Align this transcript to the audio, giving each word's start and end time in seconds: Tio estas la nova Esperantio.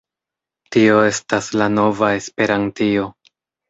Tio 0.77 0.95
estas 1.11 1.53
la 1.61 1.69
nova 1.77 2.13
Esperantio. 2.25 3.11